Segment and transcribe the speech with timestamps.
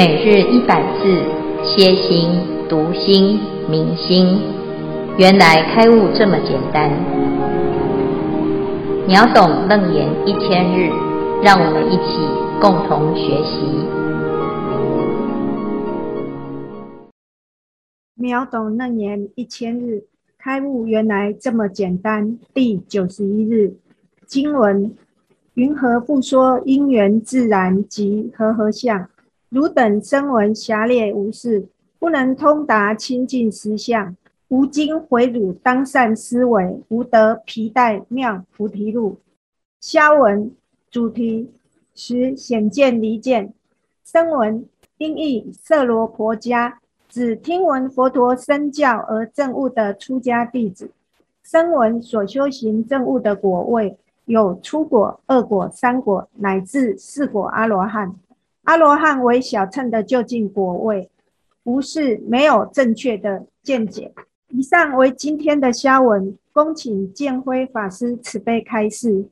[0.00, 1.12] 每日一百字，
[1.62, 2.30] 歇心、
[2.70, 4.40] 读心、明心，
[5.18, 6.90] 原来开悟这么简单。
[9.06, 10.88] 秒懂楞严一千日，
[11.42, 12.16] 让我们一起
[12.62, 13.66] 共同学习。
[18.14, 20.04] 秒懂楞严一千日，
[20.38, 22.38] 开悟原来这么简单。
[22.54, 23.74] 第九十一日
[24.26, 24.94] 经文：
[25.52, 29.06] 云何不说因缘自然及和合相？
[29.50, 31.66] 汝等声闻狭劣无事，
[31.98, 34.16] 不能通达清净实相。
[34.46, 39.16] 吾今回汝当善思维，吾得皮带妙菩提路。
[39.80, 40.52] 消文
[40.88, 41.50] 主题：
[41.96, 43.52] 十显见离见。
[44.04, 44.64] 声闻
[44.98, 46.78] 音译色罗婆家，
[47.08, 50.92] 指听闻佛陀身教而证悟的出家弟子。
[51.42, 58.14] 声闻所修行证悟的果位，有初果、二果、三果，乃至四果阿罗汉。
[58.64, 61.10] 阿罗汉为小乘的究竟果位，
[61.62, 64.12] 不是没有正确的见解。
[64.48, 69.28] 以上为今天的消文，恭请建辉法师慈悲开示。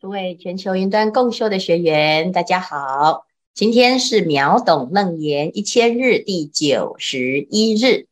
[0.00, 8.06] 诸位全球云端共修的学员，大家好，今天是秒懂楞严一千日第九十一日，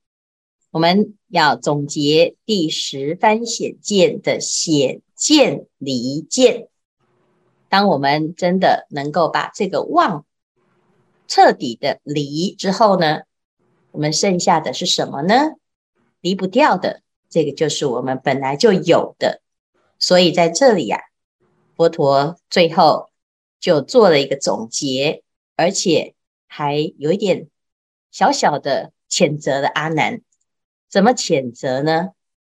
[0.70, 6.68] 我们要总结第十番显见的显见离见。
[7.70, 10.24] 当我们真的能够把这个妄
[11.28, 13.20] 彻底的离之后呢，
[13.92, 15.52] 我们剩下的是什么呢？
[16.20, 19.40] 离不掉的，这个就是我们本来就有的。
[20.00, 21.04] 所以在这里呀、啊，
[21.76, 23.10] 佛陀最后
[23.60, 25.22] 就做了一个总结，
[25.54, 26.14] 而且
[26.46, 27.48] 还有一点
[28.10, 30.22] 小小的谴责了阿难。
[30.88, 32.10] 怎么谴责呢？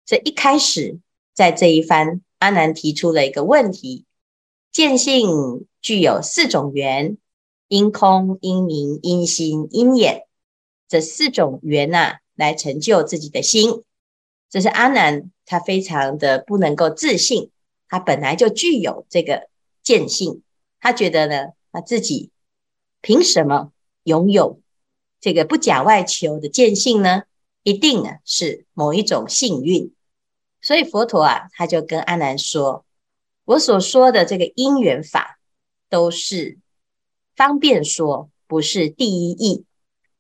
[0.06, 1.00] 这一开始
[1.34, 4.06] 在这一番，阿难提出了一个问题：
[4.72, 7.18] 见性具有四种缘。
[7.72, 10.28] 因空、因明、因心、因眼，
[10.90, 13.86] 这四种缘呐、啊，来成就自己的心。
[14.50, 17.50] 这是阿难，他非常的不能够自信，
[17.88, 19.48] 他本来就具有这个
[19.82, 20.42] 见性，
[20.82, 22.32] 他觉得呢，他自己
[23.00, 23.72] 凭什么
[24.04, 24.60] 拥有
[25.22, 27.24] 这个不假外求的见性呢？
[27.64, 29.94] 一定啊是某一种幸运。
[30.62, 32.84] 所以佛陀啊，他就跟阿难说
[33.46, 35.40] ：“我所说的这个因缘法，
[35.90, 36.58] 都是。”
[37.42, 39.66] 方便说不是第一义，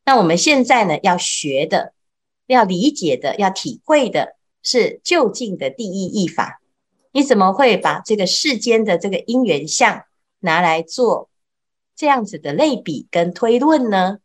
[0.04, 1.94] 那我们现在呢，要学的、
[2.48, 6.64] 要理解的、要体会的是究竟的第一义法。
[7.12, 10.06] 你怎么会把这个世间的这个因缘相
[10.40, 11.30] 拿来做
[11.96, 14.18] 这样子的类比跟推论呢？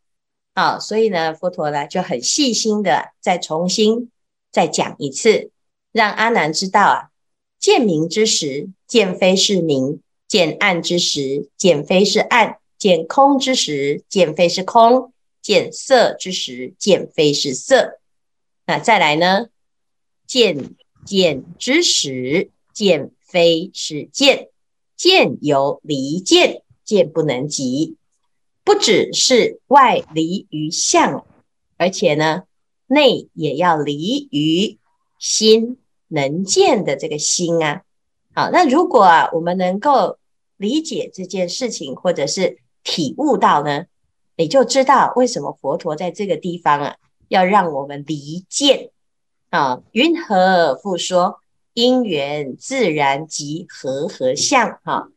[0.55, 4.11] 啊，所以呢，佛陀呢就很细心的再重新
[4.51, 5.51] 再讲一次，
[5.93, 7.11] 让阿难知道啊，
[7.61, 12.57] 见明之时，见非是明；见暗之时，见非是暗。
[12.79, 17.99] 见空之时，见非是空；见色之时，见非是色。
[18.67, 19.49] 那再来呢？
[20.27, 24.49] 见见之时，见非是见。
[24.97, 27.97] 见由离见，见不能及。
[28.65, 31.27] 不只是外离于相，
[31.77, 32.45] 而且呢，
[32.87, 34.79] 内也要离于
[35.19, 35.77] 心
[36.09, 37.83] 能见的这个心啊。
[38.35, 40.19] 好，那如果啊，我们能够
[40.57, 43.87] 理解这件事情，或者是体悟到呢，
[44.37, 48.91] 你就知道为什么佛陀在这个地方啊，要让我们离见
[49.51, 49.83] 啊。
[49.91, 51.41] 云何复说
[51.75, 54.79] 因缘自然及和合相？
[54.85, 55.09] 哈、啊，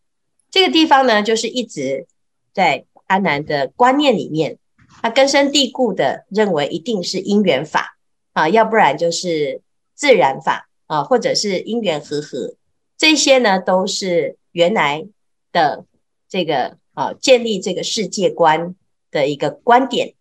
[0.49, 2.07] 这个地方呢，就是一直
[2.53, 4.57] 在阿难的观念里面，
[5.03, 7.99] 他根深蒂固的认为一定是因缘法
[8.33, 9.61] 啊，要不然就是
[9.93, 12.55] 自然法啊，或者是因缘和合，
[12.97, 15.05] 这些呢都是原来
[15.51, 15.85] 的
[16.27, 16.78] 这个。
[16.99, 18.75] 啊，建立这个世界观
[19.09, 20.15] 的一个观点，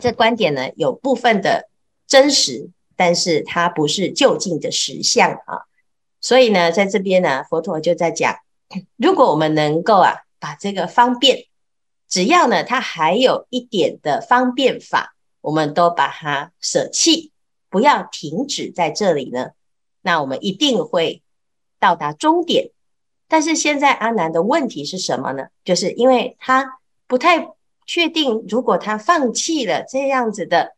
[0.00, 1.68] 这观点呢有部分的
[2.08, 5.70] 真实，但是它不是就近的实相啊。
[6.20, 8.38] 所以呢，在这边呢，佛陀就在讲，
[8.96, 11.44] 如果我们能够啊，把这个方便，
[12.08, 17.30] 只要呢它还有一点的方便法，我们都把它舍弃，
[17.70, 19.50] 不要停止在这里呢，
[20.02, 21.22] 那我们一定会
[21.78, 22.72] 到达终点。
[23.34, 25.48] 但是现在阿难的问题是什么呢？
[25.64, 26.78] 就是因为他
[27.08, 27.48] 不太
[27.84, 30.76] 确定，如果他放弃了这样子的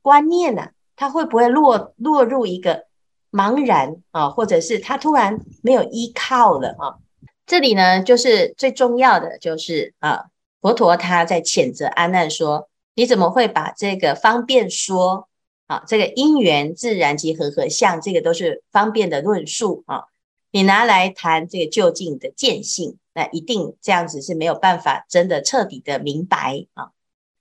[0.00, 2.86] 观念呢、啊，他会不会落落入一个
[3.30, 6.96] 茫然啊，或者是他突然没有依靠了啊？
[7.44, 10.24] 这里呢，就是最重要的就是啊，
[10.62, 15.28] 佛陀他在谴责阿难说：你怎么会把这个方便说
[15.66, 15.84] 啊？
[15.86, 20.04] 这个因缘自然及和合相，这个都是方便的论述啊。
[20.50, 26.90] 你拿来谈这个究竟的见性，那一定这样子是没有办法真的彻底的明白啊。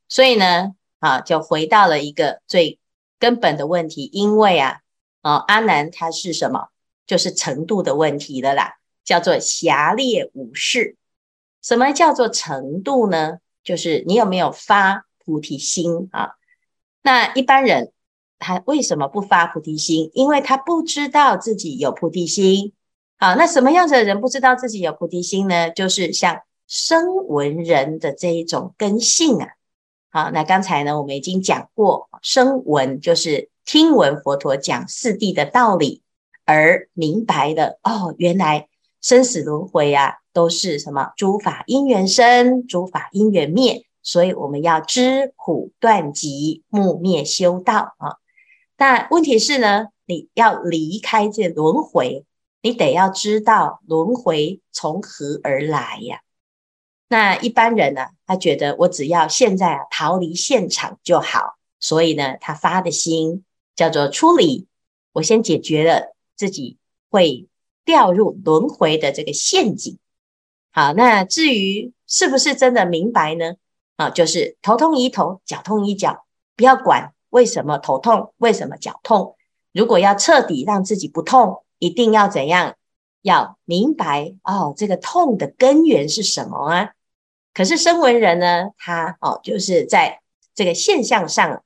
[0.08, 2.80] 所以呢，啊，就回到了一个最
[3.18, 4.82] 根本的问题，因为啊，
[5.22, 6.70] 啊，阿难他是什么？
[7.08, 10.96] 就是程度的问题了啦，叫做狭劣无事。
[11.62, 13.40] 什么叫做程度呢？
[13.64, 16.36] 就是你有没有发菩提心啊？
[17.02, 17.92] 那一般人
[18.38, 20.12] 他为什么不发菩提心？
[20.14, 22.74] 因为他不知道自己有菩提心。
[23.22, 25.70] 好，那什么样子的人不知道自己有菩提心呢？
[25.72, 29.50] 就是像声闻人的这一种根性啊。
[30.10, 36.02] 好，那刚才呢，我们已经讲过，声闻就是听闻佛陀讲四谛的道理
[36.46, 38.70] 而明白的哦，原来
[39.02, 41.12] 生死轮回啊，都是什么？
[41.18, 48.16] 诸法因缘生，诸法因缘灭，所以我们要知苦断集，慕灭修道啊。
[48.78, 52.24] 但问题是呢，你要离开这轮回。
[52.62, 56.22] 你得要知道轮回从何而来呀？
[57.08, 63.46] 那一般人呢，他觉得我只要现在啊逃离现场就好，所以呢，他发的心
[63.76, 64.68] 叫做出离。
[65.14, 66.78] 我先解决了自己
[67.10, 67.48] 会
[67.86, 69.98] 掉入轮回的这个陷阱。
[70.72, 73.54] 好，那至于是不是真的明白呢？
[73.96, 76.26] 啊，就是头痛医头，脚痛医脚，
[76.58, 79.38] 不要管为什么头痛，为什么脚痛。
[79.72, 81.64] 如果要彻底让自己不痛。
[81.80, 82.76] 一定要怎样？
[83.22, 86.94] 要明白哦，这个痛的根源是什么啊？
[87.54, 90.22] 可是声闻人呢，他哦，就是在
[90.56, 91.62] 这个现象上，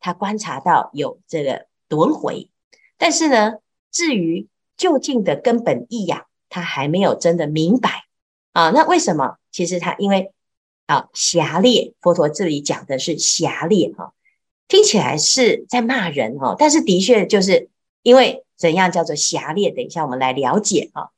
[0.00, 2.50] 他观察到有这个轮回，
[2.98, 3.58] 但是呢，
[3.92, 8.06] 至于究竟的根本意呀，他还没有真的明白
[8.52, 8.70] 啊。
[8.70, 9.36] 那为什么？
[9.52, 10.32] 其实他因为
[10.86, 14.12] 啊狭劣，佛陀这里讲的是狭劣哈，
[14.66, 17.68] 听起来是在骂人哈，但是的确就是
[18.02, 18.42] 因为。
[18.56, 19.70] 怎样叫做狭劣？
[19.70, 21.10] 等一下我们来了解啊。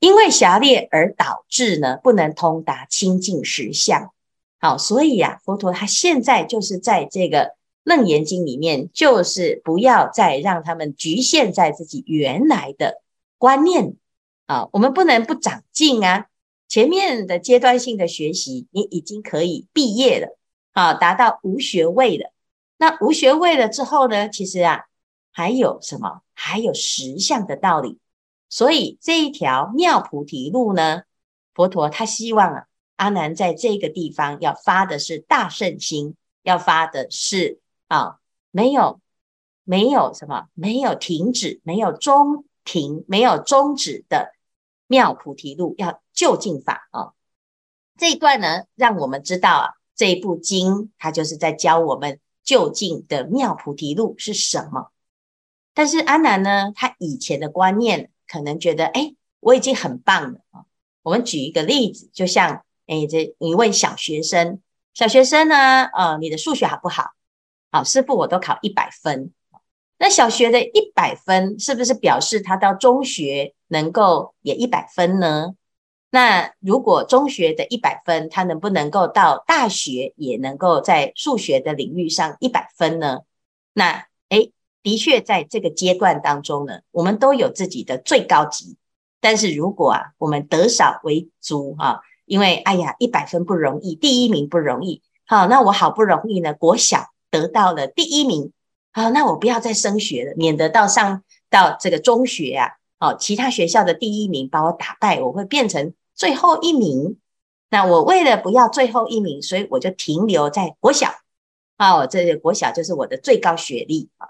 [0.00, 4.12] 因为狭劣而导致呢，不能通达清净实相。
[4.60, 13.02] 好，所以呀，佛陀他现在就是在这个楞严经里面，就是不要再让他们局限在自己原来的
[13.38, 13.94] 观念
[14.46, 14.68] 啊。
[14.72, 16.26] 我们不能不长进啊。
[16.68, 20.38] 前面的阶段性的学习，你已经可以毕业了
[20.72, 22.32] 啊，达到无学位了。
[22.76, 24.84] 那无学位了之后呢，其实啊。
[25.38, 26.22] 还有什么？
[26.34, 28.00] 还有实相的道理。
[28.48, 31.02] 所以这一条妙菩提路呢，
[31.54, 38.18] 佛陀他希望啊，阿难在这个地方要发的是大圣心，要发的是啊，
[38.50, 39.00] 没有
[39.62, 44.32] 没有什么，没有停止，没有中停，没有终止的
[44.88, 47.12] 妙菩提路，要就近法啊。
[47.96, 54.90] 这一段呢，让我们知道啊，这一部经它就是在教我们究竟的妙菩提路是什么。
[55.78, 60.40] 但是阿南呢，他以前的观念可能觉得，哎，我已经很棒了。
[61.04, 64.60] 我们举一个例子，就像，哎，这你问小学生，
[64.92, 67.12] 小学生呢，呃，你的数学好不好？
[67.70, 69.32] 好，师傅我都考一百分。
[69.98, 75.54] 那小学的一百分，是不是表示他到中学能够也一百分呢？
[76.10, 83.20] 那如果中学的一百分，他能不能够到大学也能够在数学的领域上一百分呢？
[83.74, 84.50] 那，哎。
[84.82, 88.76] 的确，在这个阶段当中呢，我们都有自己的最高级。
[89.20, 95.02] 但是如果啊，我们得少为足哈，因为哎呀，一百分不容易，第一名不容易。
[95.26, 98.52] 好，那我好不容易呢，国小得到了第一名。
[98.92, 107.18] 好，那我不要再升学了，免得到上到这个中学啊，好，其他学校的第一名把我打败，我会变成最后一名。
[107.70, 111.10] 那我为了不要最后一名，所以我就停留在国小。
[111.76, 114.28] 好，这个国小就是我的最高学历啊。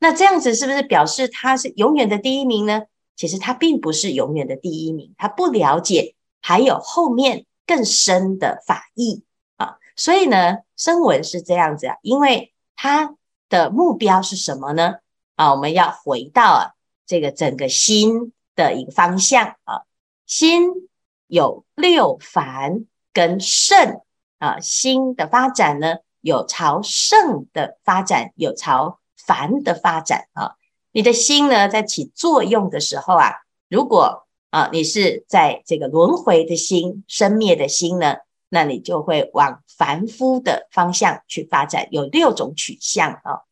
[0.00, 2.82] 那这样子是不是表示他是永远的第一名呢？
[3.16, 9.24] 其实他并不是永远的第一名，他不了解还有后面更深的法义
[9.56, 9.78] 啊。
[9.96, 13.16] 所以呢，声闻是这样子啊，因为他
[13.48, 14.98] 的目标是什么呢？
[15.34, 16.62] 啊，我们要回到啊
[17.06, 19.82] 这个整个心的一个方向啊，
[20.24, 20.88] 心
[21.26, 24.00] 有六凡跟圣
[24.38, 28.97] 啊，心的发展呢，有朝圣的发展，有朝。
[29.28, 30.56] 凡的发展啊，
[30.90, 38.16] 你的心呢，在起作用的时候啊，如果啊你是在这个轮回的心、生灭的心呢，
[38.48, 43.44] 那你就会往凡夫的方向去发展，有六种取向啊。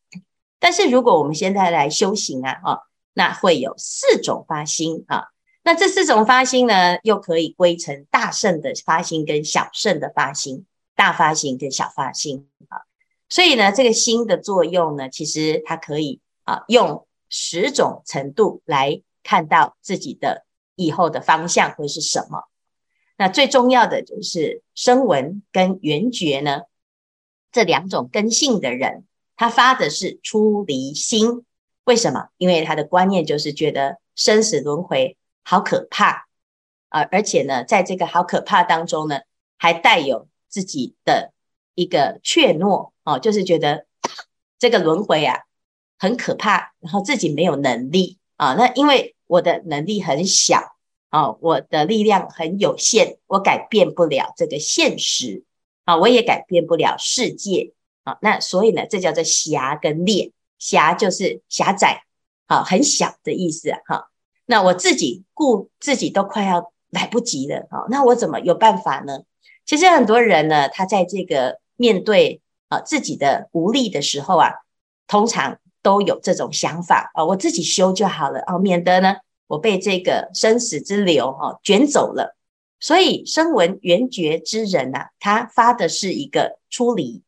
[0.57, 2.79] 但是如果我们现在来修行啊，啊，
[3.13, 5.27] 那会有四种发心啊。
[5.61, 10.65] 那这四种发心呢，又可以归成大圣的发心跟小圣的发心，
[10.95, 12.86] 大发心跟小发心啊。
[13.29, 22.43] 所以呢，这个心的作用呢，其实它可以啊，用十种程度来看到自己的以后的方向会是什么。
[23.17, 26.61] 那最重要的就是声闻跟缘觉呢，
[27.51, 29.03] 这两种根性的人，
[29.35, 31.43] 他发的是出离心。
[31.83, 32.29] 为什么？
[32.37, 36.27] 因为他的观念就是觉得生死轮回好可怕
[36.89, 39.21] 啊，而且呢，在这个好可怕当中呢，
[39.57, 41.33] 还带有自己的
[41.75, 43.85] 一个怯懦哦，就是觉得
[44.59, 45.39] 这个轮回啊
[45.97, 48.53] 很可怕，然后自己没有能力啊。
[48.55, 50.75] 那因为我的能力很小
[51.07, 55.45] 啊，我的力量很有限，我改变不了这个现实
[55.85, 57.71] 啊，我也改变不了世界
[58.03, 58.17] 啊。
[58.21, 60.33] 那所以呢，这叫做狭跟劣。
[60.59, 62.03] 狭就是狭窄，
[62.47, 64.09] 好，很小的意思啊，哈。
[64.47, 69.19] 那我自己顾自己都快要来不及了，好，那我怎么有办法呢？
[69.65, 74.51] 其实很多人呢，他在这个面对啊自己的无力的时候啊，
[75.07, 79.15] 通常都有这种想法啊，我自己修就好了啊，免得呢
[79.47, 82.35] 我被这个生死之流哈卷走了。
[82.79, 87.23] 所以声闻缘觉之人呐，他发的是一个出离。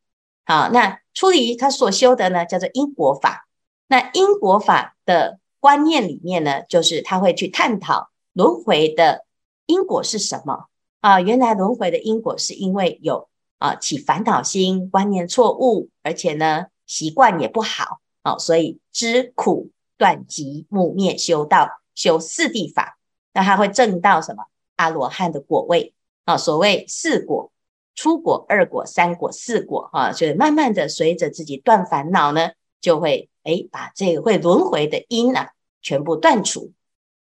[0.45, 3.47] 好，那出离他所修的呢，叫做因果法。
[3.87, 9.25] 那因果法的观念里面呢，就是他会去探讨轮回的
[9.65, 10.65] 因果是什么
[11.01, 11.19] 啊？
[11.19, 13.27] 原来轮回的因果是因为有
[13.59, 22.97] 啊起烦恼心、观念错误，而且呢习惯也不好啊，所以知苦断集慕灭修道修四谛法，
[23.33, 25.93] 那他会证到什么阿罗汉的果位
[26.25, 26.35] 啊？
[26.35, 27.51] 所谓四果。
[27.95, 35.49] 初果、二果、三果、四果，哈，就是慢慢的随着自己断烦恼呢，就会诶把这个会轮回的因啊
[35.81, 36.71] 全部断除。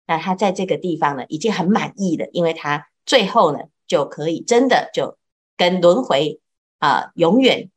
[0.07, 5.19] 那他在这个地方呢，已经很满意了，因为他最后呢就可以真的就
[5.63, 6.41] 跟轮回
[6.81, 7.71] 啊永远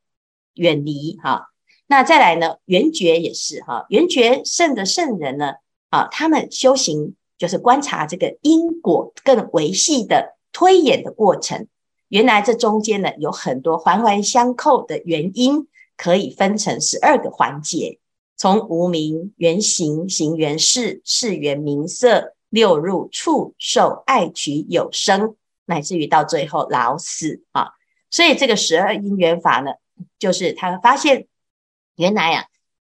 [0.55, 1.51] 远离哈。
[1.85, 5.53] 那再来呢，缘觉也是哈，缘觉圣的圣人呢，
[5.91, 11.67] 啊，他们修行就是观察这个因果更维系的推演的过程。
[12.07, 17.99] 原来这中间呢，有很多环环相扣的原因，可以分成十二个环节，
[18.35, 27.73] 从无名缘行，行缘事、事缘名色，六入触受爱取有生，乃至于到最后老死啊。
[28.15, 29.73] 所以这个十二因缘法呢，
[30.17, 31.27] 就是他发现
[31.97, 32.45] 原来啊，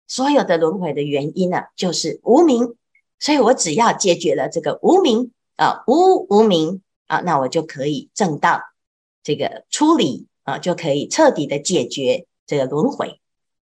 [0.07, 2.75] 所有的轮回的原因呢，就是无明。
[3.19, 8.63] 所以我只要解决了这个无明啊，无无明啊，那我就可以正道。
[9.21, 13.21] 这个出离啊，就可以彻底的解决这个轮回。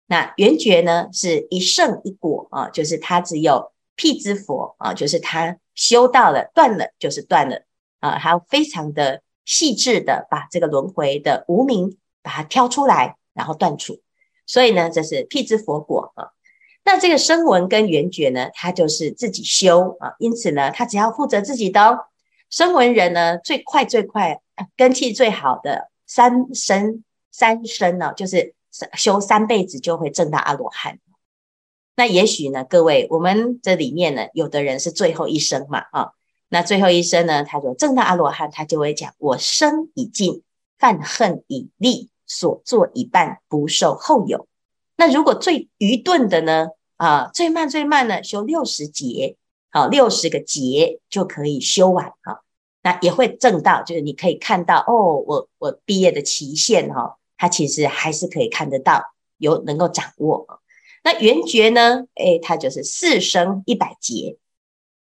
[0.08, 7.62] 那缘觉呢，是一圣一果啊，就是他只有辟支佛啊，就是他修到了断了，就是断了
[8.00, 14.02] 啊，还非常的细致的把这个轮回的无明把它挑出来，然后断除。
[14.46, 16.32] 所以呢，这是辟支佛果啊。
[16.86, 22.00] 那这个声闻跟缘觉呢，他就是自己修啊，因此呢，他只要负责自己的哦。
[22.50, 24.42] 声闻人呢，最快最快。
[24.78, 28.54] 根器最好的三生三生呢，就是
[28.94, 31.00] 修三辈子就会证到阿罗汉。
[31.96, 36.12] 那也许呢，各位，我们这里面呢，有的人是最后一生嘛，啊，
[36.54, 40.44] 那最后一生呢，他就正到阿罗汉，他就会讲：我生已尽，
[40.78, 44.48] 犯恨已立，所作已办，不受后有。
[44.96, 46.68] 那如果最愚钝的呢，
[46.98, 49.36] 啊，最慢最慢呢，修六十劫，
[49.72, 52.44] 好，六十个劫就可以修完，哈。
[52.84, 59.04] 那也会证到，就是你可以看到哦，我我毕业的期限哈、哦，它其实还是可以看得到，
[59.40, 60.62] 有能够掌握。
[61.04, 62.06] 那圆觉呢？
[62.14, 64.38] 诶，它就是四生一百劫。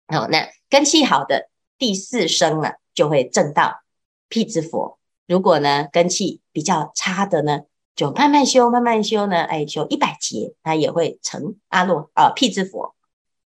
[0.07, 3.81] 哦，那根气好的第四生呢，就会证到
[4.29, 4.97] 辟支佛。
[5.25, 7.61] 如果呢根气比较差的呢，
[7.95, 12.95] 就慢慢修，慢慢修呢，哎，修一百劫，它也会成阿罗啊辟支佛。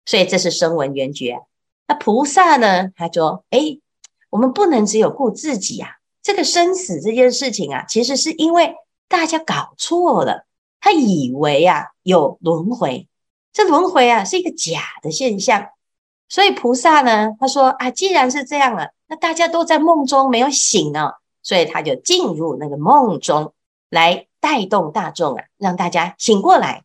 [0.04, 1.40] 所以这是声闻缘觉。
[1.86, 3.80] 那菩萨呢，他说，诶。
[4.28, 5.88] 我们不能只有顾自己啊！
[6.20, 8.74] 这个生死这件事情啊，其实是因为
[9.08, 10.44] 大家搞错了。
[10.78, 13.08] 他以为啊有轮回，
[13.52, 15.68] 这轮回啊是一个假的现象。
[16.28, 23.52] 所以菩萨呢，他说啊，既然是这样了，那大家都在梦中没有醒呢，所以他就进入那个梦中
[23.90, 26.84] 来带动大众啊，让大家醒过来。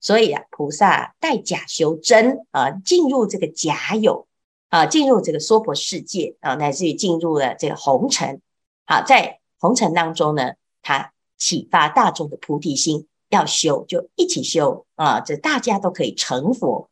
[0.00, 4.26] 所以啊，菩萨带假修真啊，进入这个假有。
[4.70, 8.42] 啊，进入这个娑婆世界啊，乃至于进入了这个红尘。
[8.84, 10.52] 好，在红尘当中呢，
[10.82, 16.90] 他启发大众的菩提心，要修就一起修啊，这大家都可以成佛。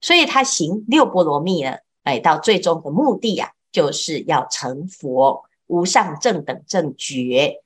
[0.00, 7.62] 所以他行六波罗蜜呢，哎，到最终的目的啊，就是要成佛，无上正等正觉。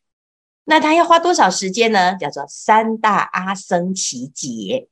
[0.64, 2.16] 那他要花多少时间呢？
[2.16, 4.88] 叫做三大阿僧只劫。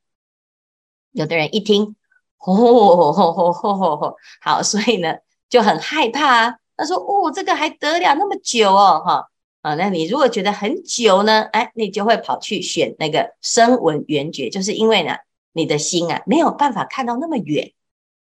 [1.11, 1.95] 有的人一听。
[2.43, 5.15] 吼吼吼吼吼吼，好，所以呢
[5.47, 6.55] 就很害怕啊。
[6.75, 9.29] 他说：“哦，这个还得了那么久哦，哈。”
[9.61, 9.75] 啊。
[9.75, 15.15] 那你如果觉得很久呢，哎，你就会跑去选那个声闻缘觉，就是因为呢，
[15.53, 17.73] 你的心啊没有办法看到那么远。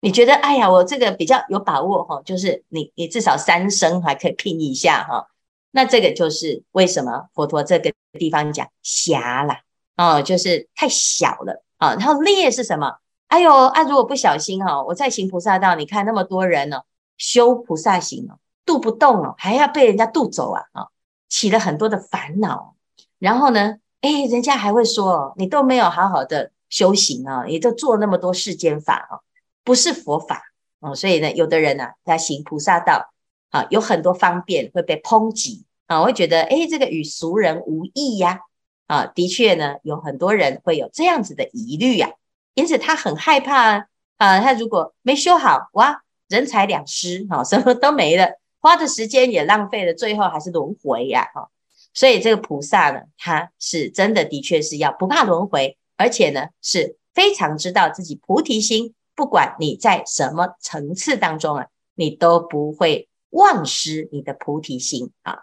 [0.00, 5.28] 你觉得，哎呀，我这个比较有把握哈，就是你你至少三声还可以拼一下哈。
[5.71, 9.54] 那这个就是为什么佛陀这个地方讲狭了
[9.97, 11.95] 哦，就是太小了啊。
[11.95, 12.97] 然后裂是什么？
[13.28, 16.83] 哎呦啊，如果不小心哈，我在行菩萨道，你看那么多人呢，
[17.16, 20.88] 修菩萨行哦，渡不动哦，还要被人家渡走啊啊，
[21.28, 22.76] 起了很多的烦恼。
[23.19, 29.23] 然后呢，哎，人家还会说你都没有好好的修行啊，也都做那么多世间法啊。
[29.62, 30.43] 不是佛法
[30.81, 33.12] 啊，所以呢，有的人呢、啊，在行菩萨道
[33.50, 38.40] 啊，有很多方便会被抨击啊，我会觉得，哎，这个与俗人无异呀，
[38.88, 42.11] 啊，的确呢，有很多人会有这样子的疑虑呀，
[42.54, 51.49] 因此他很害怕啊，他如果没修好，哇，人财两失，哈，什么都没了，花的时间也浪费了，最后还是轮回呀，哈，
[51.95, 58.95] 所以这个菩萨呢，他是真的，的确是要不怕轮回，而且呢，是非常知道自己菩提心。
[59.17, 65.39] 不管你在什么层次当中啊，你都不会忘失你的菩提心啊。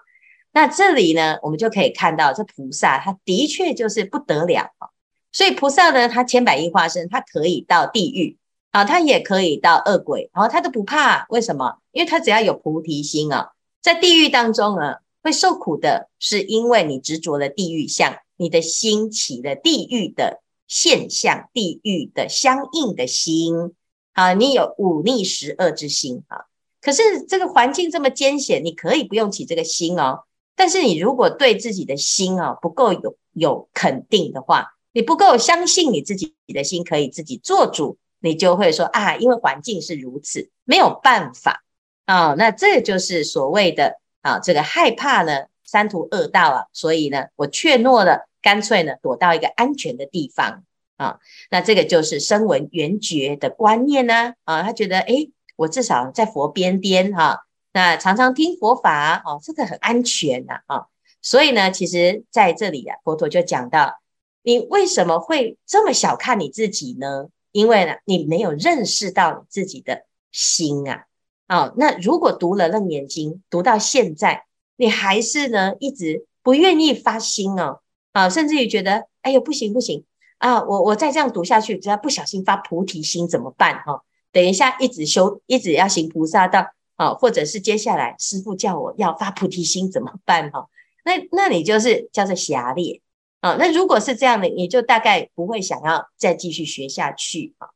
[0.51, 4.89] 那这里呢，我们就可以看到，这菩萨他的确就是不得了啊。
[5.31, 8.37] 所以菩萨呢，他千百亿化身，他可以到地狱
[8.71, 11.25] 啊，他也可以到恶鬼，然后他都不怕。
[11.29, 11.77] 为什么？
[11.93, 20.41] 因为他只要有菩提心啊，在地狱当中啊，会受苦的是因为你执着了地狱相，你的心起了地狱的。
[20.73, 23.73] 现象地狱的相应的心
[24.13, 26.45] 啊，你有忤逆十恶之心啊。
[26.79, 30.21] 可是这个环境这么艰险，你可以不用起这个心哦。
[30.55, 41.65] 但是你如果对自己的心啊不够有有肯定的话，你不够相信你自己的心可以自己做主，你就会说啊，因为环境是如此，没有办法
[42.05, 42.33] 啊。
[42.37, 48.29] 那这就是所谓的啊，这个害怕呢，三途恶道啊，所以呢，我怯懦了。
[48.41, 50.63] 干脆呢，躲到一个安全的地方
[50.97, 51.19] 啊。
[51.49, 54.63] 那这个就是声闻缘觉的观念呢啊。
[54.63, 60.85] 他觉得，诶，我至少在佛边边哈、那常常听佛法哦、啊，这个很安全呐啊。
[61.21, 63.99] 所以呢，其实在这里啊，佛陀就讲到，
[64.41, 67.27] 你为什么会这么小看你自己呢？
[67.51, 71.05] 因为呢，你没有认识到你自己的心啊。
[71.47, 74.45] 哦，那如果读了楞严经，读到现在，
[74.77, 77.81] 你还是呢一直不愿意发心哦。
[78.11, 80.03] 啊，甚至于觉得，哎呦，不行不行
[80.37, 80.63] 啊！
[80.63, 83.81] 我我再这样读下去，只要不小心发菩提心怎么办？
[83.85, 90.51] 哈、等一下一直修，一直要行菩萨道啊，或者是接下来师父叫我要发菩提心怎么办？
[90.51, 90.67] 哈、
[91.05, 93.01] 那那你就是叫做狭劣
[93.39, 93.55] 啊。
[93.59, 97.69] 那如果是这样的，你就大概不会想要再继续学下去啊。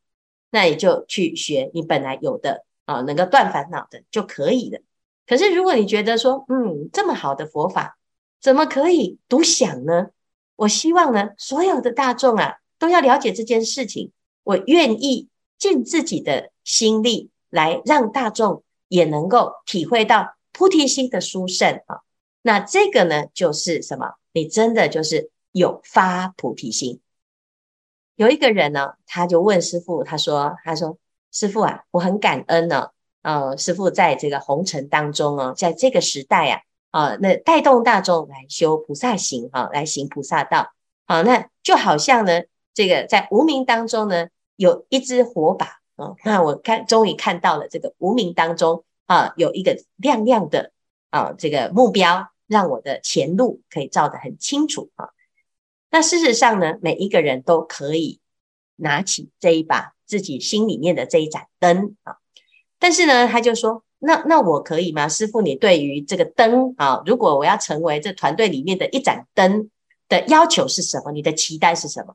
[0.50, 4.80] 那你就去学你本来有的啊，能够断烦恼的就可以了。
[5.26, 7.98] 可是如果你觉得说，嗯，这么好的佛法，
[8.40, 10.08] 怎么可以独享呢？
[10.56, 14.12] 我希望呢，所有的大众啊，都要了解这件事情。
[14.42, 22.00] 我愿意尽自己的心力来让大众也能够体会到菩提心的殊胜啊。
[22.42, 24.14] 那这个呢，就是什么？
[24.32, 27.00] 你真的就是有发菩提心。
[28.14, 30.96] 有一个人呢，他就问师父，他说：“他说，
[31.32, 32.90] 师父啊，我很感恩呢。
[33.22, 36.60] 呃，师父在这个红尘当中啊，在这个时代啊。”
[36.96, 40.72] 啊，那带动大众来修菩萨行，啊，来行菩萨道，
[41.04, 42.40] 啊，那就好像呢，
[42.72, 50.72] 这个在无明当中呢，有一支火把，啊，那我看终于看到了这个无明当中啊，有一个亮亮的
[51.10, 55.10] 啊，这个目标，让我的前路可以照得很清楚啊。
[55.90, 58.20] 那事实上呢，每一个人都可以
[58.76, 62.16] 拿起这一把自己心里面的这一盏灯啊，
[62.78, 63.82] 但是呢，他就说。
[63.98, 65.08] 那那我可以吗？
[65.08, 69.70] 师傅，你对于这个灯啊，如果我要成为这团队里面的一盏灯
[70.08, 71.12] 的要求是什么？
[71.12, 72.14] 你的期待是什么？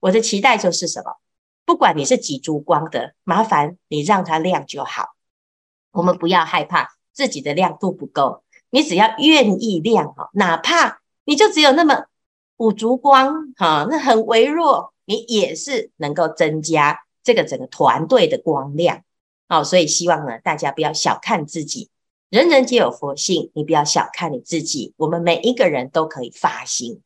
[0.00, 1.16] 我的期待就是什么？
[1.64, 5.10] 不管你是几烛光的，麻烦你让它亮就好。
[5.92, 12.06] 我们不要害怕自己的亮度不够，你只要愿意亮哈，哪怕你就只有那么
[12.56, 19.04] 五烛光哈，那很微弱，你也是能够增加这个整个团队的光亮。
[19.52, 21.90] 好，所以希望呢，大家不要小看自己，
[22.30, 24.94] 人人皆有佛性，你不要小看你自己。
[24.96, 27.02] 我们每一个人都可以发心，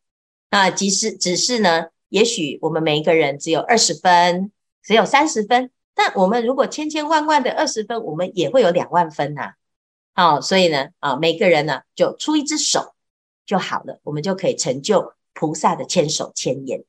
[0.49, 9.55] 那即使只是呢，也许我们每一个人只有二十分，只有三十分，但我们如果千千万万的二十分，我们也会有两万分呐。
[10.15, 12.95] 好，所以呢，啊，每个人呢就出一只手
[13.45, 16.85] 就好了，我们就可以成就菩萨的千手千眼。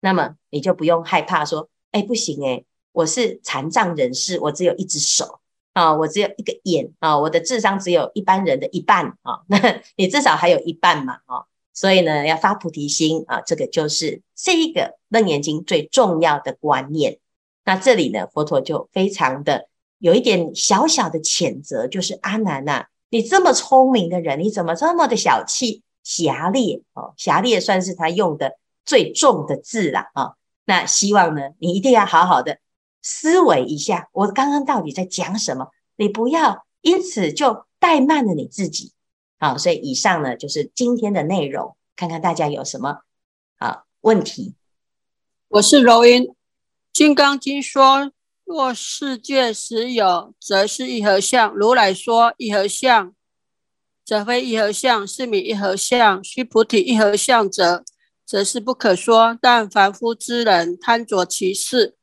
[0.00, 2.64] 那么你就不用害怕说，哎，不行哎。
[2.96, 5.38] 我是残障人士，我只有一只手
[5.74, 9.58] 啊，我只有一个眼啊，我的智商只有一般人的一半啊，那
[9.96, 17.18] 你至少还有一半嘛，啊，所以呢，要发菩提心啊，这个就是这一个楞严经最重要的观念。
[17.66, 26.80] 那这里呢，佛陀就非常的有一点小小的谴责，就是阿难呐、啊，你这么聪明的人，你怎么这么的小气狭劣？
[26.94, 28.56] 哦，狭劣算是他用的
[28.86, 30.32] 最重的字了啊。
[30.64, 32.56] 那希望呢，你一定要好好的。
[33.08, 35.68] 思维一下，我刚刚到底在讲什么？
[35.94, 38.90] 你不要因此就怠慢了你自己。
[39.38, 43.02] 好，所以以上呢就是今天的内容，看看大家有什么
[43.58, 44.56] 啊问题。
[45.46, 46.24] 我是柔音，
[46.92, 48.10] 《金刚经》说：
[48.44, 51.54] 若世界实有，则是一合相。
[51.54, 53.14] 如来说一合相，
[54.04, 56.24] 则非一合相，是名一合相。
[56.24, 57.84] 须菩提，一合相者，
[58.26, 59.38] 则是不可说。
[59.40, 61.94] 但凡夫之人贪着其事。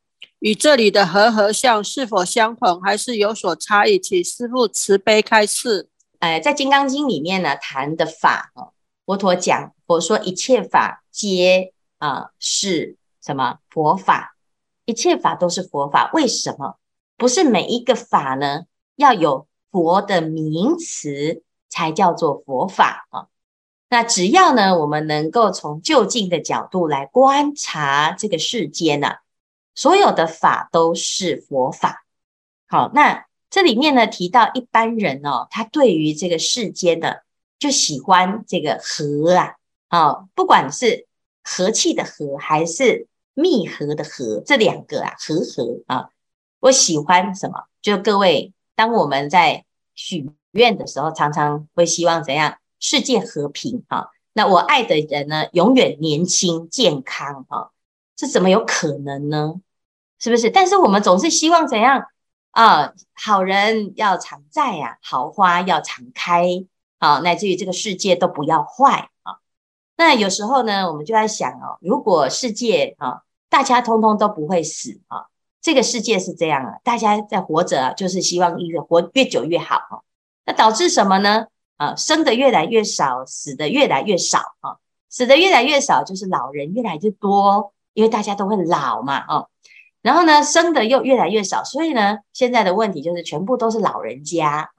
[0.44, 3.98] 与这里的和合相是否相同，还是有所差异？
[3.98, 5.88] 请师父慈悲开示。
[6.20, 8.74] 哎，在《金刚经》里面呢，谈的法哦，
[9.06, 14.36] 佛陀讲，佛说一切法皆啊、是什么佛法？
[14.84, 16.12] 一切法都是佛法。
[16.14, 16.76] 为什么？
[17.16, 18.64] 不是每一个法呢，
[18.98, 23.28] 要有佛的名词才叫做佛法啊？
[23.90, 29.08] 那只要呢，我们能够从就近的角度来观察这个世间呢、
[29.76, 32.06] 所有的法都是佛法，
[32.68, 37.16] 好，那这里面呢提到一般人哦，他对于这个世间呢
[37.60, 39.56] 就喜欢这个和啊，
[39.90, 41.08] 啊，不管是
[41.44, 46.10] 和气的和还是密合的和，这两个啊和和啊，
[46.60, 47.66] 我喜欢什么？
[47.82, 52.58] 就各位，当我们在许愿的时候，常常会希望怎样？
[52.80, 57.70] 世界和平啊，那我爱的人呢，永远年轻健康啊。
[58.16, 59.56] 这怎么有可能呢？
[60.20, 60.50] 是不是？
[60.50, 62.02] 但是我们总是希望怎样
[62.52, 62.94] 啊？
[63.14, 66.66] 好人要常在呀，好花要常开
[67.00, 69.38] 啊，乃至于这个世界都不要坏啊。
[69.98, 75.26] 那有时候呢，我们就在想哦，如果世界啊，大家通通都不会死啊，
[75.62, 80.00] 这个世界是这样啊，大家在活着，就是希望一个活越久越好啊。
[80.46, 81.48] 那导致什么呢？
[81.76, 84.78] 啊，生的越来越少，死的越来越少啊，
[85.10, 87.74] 死的越来越少，就是老人越来越多。
[87.94, 89.50] 因为大家都会老嘛，哦，
[90.02, 94.72] 然后呢，生的又越来越少，所以呢，现在的问题就是全部都是老人家。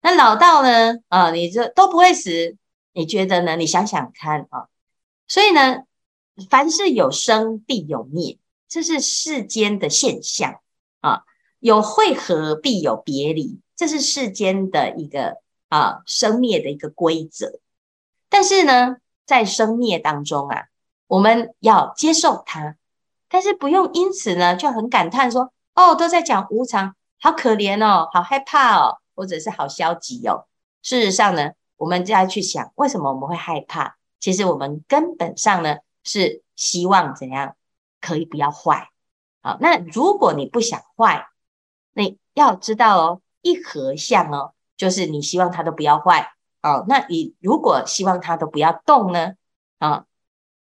[0.00, 2.56] 那老到呢，啊，你这都不会死，
[2.92, 3.56] 你觉得呢？
[3.56, 4.68] 你想想看啊，
[5.26, 5.82] 所以呢，
[6.48, 10.60] 凡是有生必有灭，这是世间的现象
[11.00, 11.24] 啊，
[11.58, 17.58] 有会合必有别离，这是世间的一个啊生灭的一个规则。
[18.28, 20.66] 但是呢，在生灭当中啊。
[21.08, 22.76] 我们要接受它，
[23.28, 30.46] 但是不用因此呢就很感叹说：“哦，都在讲无常，好可怜哦，好害怕哦，或者是好消极哦。”
[30.82, 33.96] 事实上呢，我们就要去想，为什么我们会害怕？
[34.20, 37.56] 其实我们根本上呢是希望怎样
[38.00, 38.90] 可以不要坏。
[39.42, 41.28] 好，那如果你不想坏，
[41.94, 46.32] 你要知道哦，一合相哦，就是你希望它都不要坏。
[46.60, 49.34] 哦，那你如果希望它都不要动呢？
[49.78, 50.04] 啊？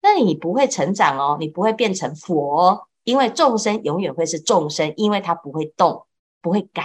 [0.00, 6.06] 那你不会成长哦，你不会变成佛，因为众生永远会是众生，因为他不会动，
[6.40, 6.84] 不会改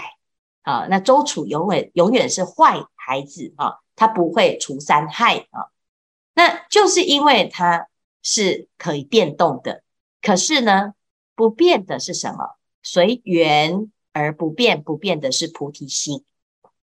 [0.63, 0.88] 啊。
[0.89, 5.69] 那周处永远永远是坏孩子啊，他不会除三害啊。
[6.34, 7.88] 那就是因为他
[8.23, 9.84] 是可以变动的，
[10.21, 10.93] 可是呢，
[11.36, 12.58] 不变的是什么？
[12.82, 16.26] 随缘而不变，不变的是菩提心。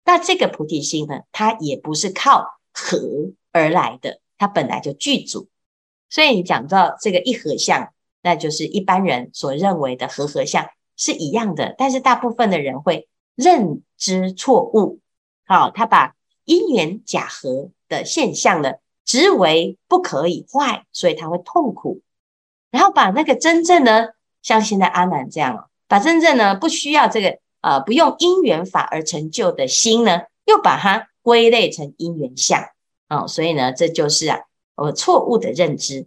[0.05, 2.99] 那这个菩提心呢，它也不是靠合
[3.53, 5.49] 而来的，它本来就具足。
[6.11, 7.93] 所以你讲到这个一合相，
[8.23, 15.01] 那就是一般人所认为的和合相是一样的，但是大部分的人会认知错误。
[15.47, 22.01] 好，他把因缘假合的现象呢，执为不可以坏，所以他会痛苦。
[22.71, 24.09] 然后把那个真正呢，
[24.43, 32.63] 像现在阿难这样，把真正呢不需要这个呃不用因缘法而成就的心呢，又把它归类成因缘相。
[33.09, 34.41] 哦，所以呢，这就是啊。
[34.79, 36.07] 我错误的认知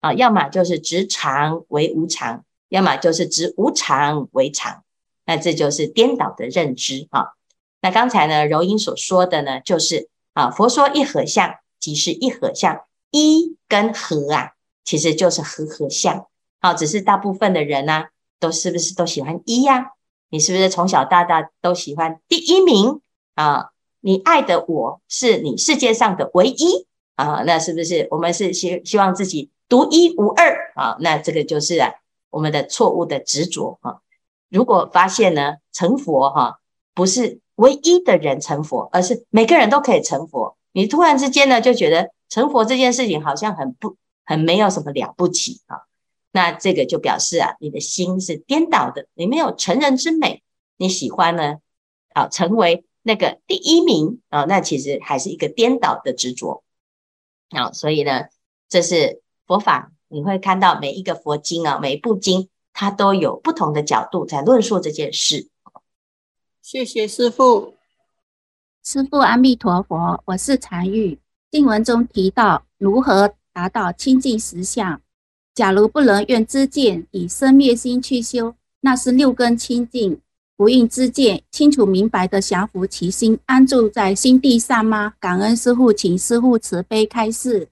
[0.00, 4.82] 啊，要么就是执常为无常，要么就是执无常为常，
[5.24, 7.34] 那这就是颠倒的认知啊。
[7.80, 12.80] 那刚才呢，柔音所说的呢，就是啊，佛说一合相，即是一合相，
[13.12, 14.50] 一跟合啊，
[14.84, 16.26] 其实就是和合相。
[16.60, 18.08] 好，只是大部分的人呢、啊，
[18.40, 19.92] 都是不是都喜欢一呀、
[20.30, 23.00] 你是不是从小到大都喜欢第一名
[23.36, 23.70] 啊？
[24.00, 26.87] 你爱的我是你世界上的唯一。
[27.18, 30.96] 啊，那是不是我们是希希望自己独一无二啊？
[31.00, 31.92] 那这个就是啊，
[32.30, 33.98] 我们的错误的执着啊。
[34.48, 36.60] 如果发现呢，成佛哈，
[36.94, 40.56] 不是唯一的人成佛，而是每个人都可以成佛。
[40.70, 45.80] 你突然之间呢，就觉得成佛这件事情好像很不很没有什么了不起啊。
[46.30, 50.44] 那这个就表示啊，你的心是颠倒的，你没有成人之美，
[50.76, 51.56] 你喜欢呢
[52.14, 56.62] 啊成为那个第一名啊，那其实还是一个颠倒的执着。
[57.50, 58.26] 好，所以呢，
[58.68, 65.48] 这是佛法，你会看到每一个佛经啊，每一部经，它都有不同的角度在论述这件事。
[66.60, 67.74] 谢谢师父，
[68.84, 71.18] 师父阿弥陀佛，我是禅玉。
[71.50, 75.00] 经文中提到如何达到清净实相，
[75.54, 80.20] 假如不能愿知见，以生灭心去修，那是六根清净，
[80.58, 85.14] 不应知见，清楚明白的降伏其心，安住在心地上吗？
[85.20, 87.68] 感恩师父，请师父慈悲开示。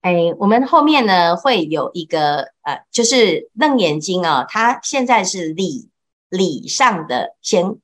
[0.00, 3.14] 哎，我们后面呢会有一个呃，就是
[3.54, 5.88] 《楞严经》啊，它现在是理
[6.30, 7.76] 理上的先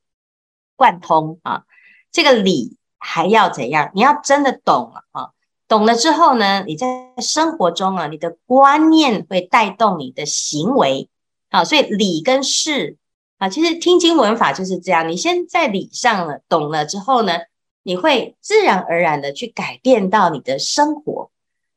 [0.75, 1.63] 贯通啊，
[2.11, 3.91] 这个理还要怎样？
[3.95, 5.29] 你要真的懂了啊，
[5.69, 11.07] 懂了之后呢，你在生活中啊，你的观念会带动你的行为
[11.49, 12.97] 啊，所以理跟事
[13.41, 15.09] 啊，其实听经闻法就是这样。
[15.09, 17.39] 你先在理上了懂了之后呢，
[17.81, 21.31] 你会自然而然的去改变到你的生活，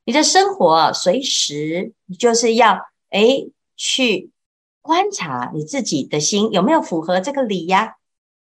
[0.05, 4.31] 你的生活，随时就是要诶去。
[4.83, 7.95] 观察你自己的心有没有符合这个理呀？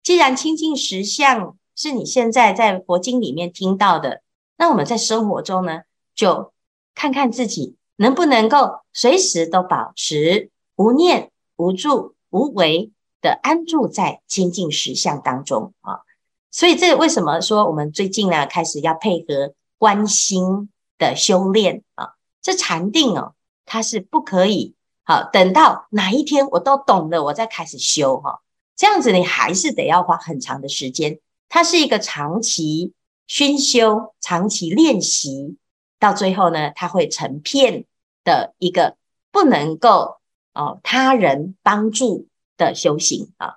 [0.02, 4.24] 既然清净实相是你现在在佛经里面听到的，
[4.58, 5.82] 那我们在生活中呢，
[6.16, 6.52] 就
[6.96, 16.02] 看看自己能不能够随时都保持无念、无住、无为的安住在清净实相当中啊。
[16.50, 22.16] 所以这为什么说我们最近呢开始要配合观心的修炼啊？
[22.42, 24.76] 这禅定哦，它是不可以。
[25.04, 28.42] 好，等到哪一天我都懂了，我再开始修哈。
[28.76, 32.94] 这样子你还是得要花很长的时间，它是一个长期
[33.28, 35.58] 熏修、长期练习，
[36.00, 37.86] 到最后呢，它会成片
[38.24, 38.96] 的一个
[39.32, 40.18] 不能够
[40.54, 42.28] 哦他人帮助
[42.66, 43.56] 的修行啊。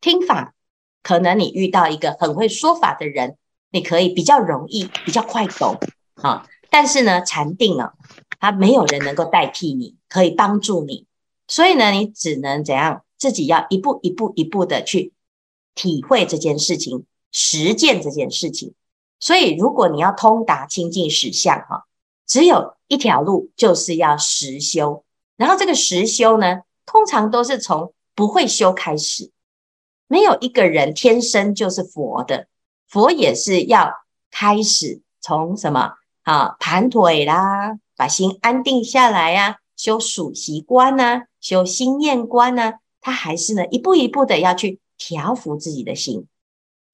[0.00, 0.54] 听法
[1.02, 3.36] 可能你遇到一个很会说法的人，
[3.70, 5.78] 你可以比较容易、比较快懂
[6.14, 6.46] 啊。
[6.68, 7.94] 但是呢，禅定啊。
[8.42, 11.04] 他没有人能够代替你，可以帮助你，
[11.46, 13.04] 所以呢，你只能怎样？
[13.18, 15.12] 自己要一步一步一步的去
[15.74, 18.72] 体会这件事情，实践这件事情。
[19.18, 21.84] 所以，如果你要通达清净实相，哈，
[22.26, 25.04] 只有一条路，就是要实修。
[25.36, 29.30] 然后，这个实修呢，通常都是从不会修开始。
[30.06, 32.48] 没有一个人天生就是佛的，
[32.86, 33.94] 佛也是要
[34.30, 36.54] 开始从什么啊？
[36.60, 37.78] 盘腿啦。
[37.96, 46.26] 把心安定下来呀、修数息观呐、修心念观呐，他还是呢一步一步的要去调服自己的心。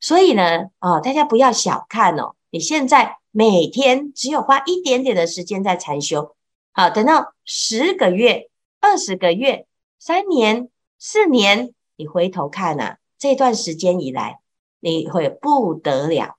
[0.01, 6.37] 所以呢，啊，大家不要小看哦，你现在每天只有花一点点的时间在禅修，
[6.73, 8.49] 好，等到十个月、
[8.81, 9.67] 二十个月、
[10.01, 14.41] 三年、四年，你回头看呐，这段时间以来，
[14.81, 16.37] 你会不得了。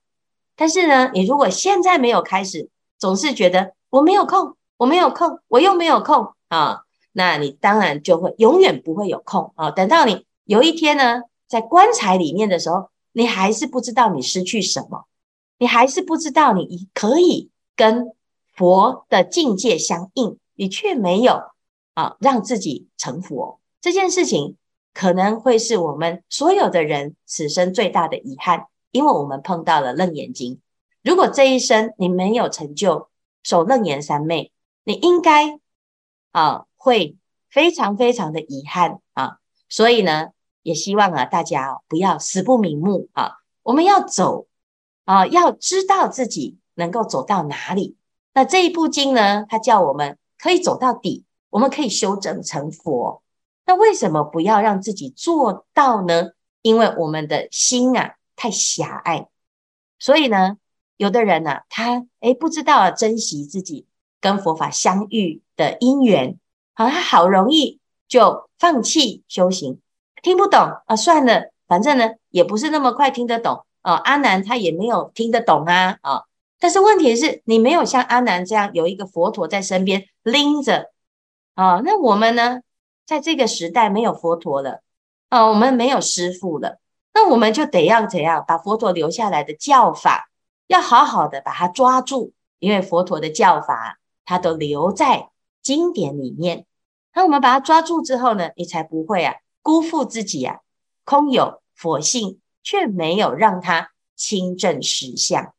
[0.56, 2.68] 但是呢，你如果现在没有开始，
[2.98, 4.54] 总是觉得我没有空。
[4.78, 9.72] 我没有空，我又没有空啊，那你当然就会永远不会有空啊。
[9.72, 15.06] 等到你有一天呢，在棺材里面的时候，你还是不知道你失去什么，
[15.58, 18.12] 你还是不知道你可以跟
[18.54, 21.42] 佛的境界相应，你却没有
[21.94, 23.58] 啊让自己成佛。
[23.80, 24.56] 这件事情
[24.92, 30.60] 可能会是我们所有的人此生最大的遗憾，因为我们碰到了楞严经。
[31.02, 33.08] 如果这一生你没有成就
[33.44, 34.50] 守楞严三昧，
[34.82, 35.60] 你应该
[36.32, 37.16] 啊会
[37.48, 39.38] 非常非常的遗憾啊，
[39.68, 40.30] 所以呢，
[40.62, 44.46] 也希望啊大家不要死不瞑目啊，我们要走
[45.04, 47.96] 啊，要知道自己能够走到哪里。
[48.34, 53.22] 那这一部经呢，它叫我们可以走到底，我们可以修整成佛。
[53.68, 56.30] 那为什么不要让自己做到呢？
[56.62, 59.28] 因为我们的心啊太狭隘，
[59.98, 60.56] 所以呢，
[60.96, 63.86] 有的人呢、啊，他诶不知道珍惜自己。
[64.20, 66.40] 跟佛法相遇的因缘，
[66.74, 67.78] 好，他好容易
[68.08, 69.80] 就放弃修行，
[70.24, 73.94] 听不懂啊，算了，反正呢也不是那么快听得懂啊。
[73.94, 76.24] 阿南他也没有听得懂啊啊！
[76.58, 80.90] 但是问题是你没有像阿南这样有一个佛陀在身边拎着
[81.54, 81.80] 啊。
[81.84, 82.62] 那我们呢，
[83.08, 84.82] 在这个时代没有佛陀了
[85.30, 86.78] 啊，我们没有师父了，
[87.14, 90.28] 那我们就得要怎样把佛陀留下来的教法，
[90.66, 93.98] 要好好的把它抓住，因为佛陀的教法。
[94.30, 95.30] 它都留在
[95.62, 96.66] 经典里面，
[97.14, 100.58] 那我们把它抓住之后呢，你才不会啊辜负自己啊，
[101.06, 105.54] 空有佛性，却没有让他亲证实相。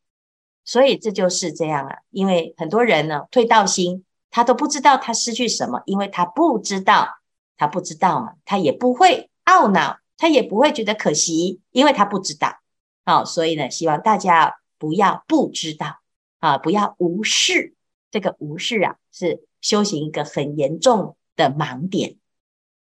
[0.63, 7.17] 所以这就是这样啊，因为很多人呢，退道心，他都不知道他失去什么，因为他不知道，
[7.59, 12.57] 他不知道嘛，他也不会懊恼，他也不会觉得可惜，因为他不知道。
[13.05, 15.99] 好，所以呢，希望大家不要不知道
[16.39, 17.75] 啊，不要无视。
[18.11, 22.15] 这个无视啊，是修行一个很严重的盲点